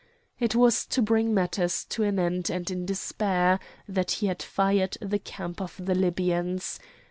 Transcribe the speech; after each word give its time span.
It 0.39 0.55
was 0.55 0.87
to 0.87 1.01
bring 1.03 1.31
matters 1.31 1.85
to 1.89 2.01
an 2.01 2.17
end 2.17 2.49
and 2.49 2.71
in 2.71 2.87
despair 2.87 3.59
that 3.87 4.09
he 4.13 4.25
had 4.25 4.41
fired 4.41 4.97
the 4.99 5.19
camp 5.19 5.61
of 5.61 5.75
the 5.77 5.93
Libyans. 5.93 6.79